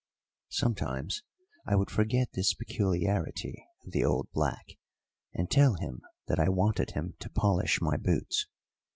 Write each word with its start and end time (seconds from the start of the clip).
Sometimes 0.49 1.21
I 1.67 1.75
would 1.75 1.91
forget 1.91 2.29
this 2.33 2.55
peculiarity 2.55 3.63
of 3.85 3.91
the 3.91 4.03
old 4.03 4.29
black, 4.33 4.65
and 5.35 5.47
tell 5.47 5.75
him 5.75 6.01
that 6.27 6.39
I 6.39 6.49
wanted 6.49 6.89
him 6.93 7.13
to 7.19 7.29
polish 7.29 7.79
my 7.81 7.97
boots. 7.97 8.47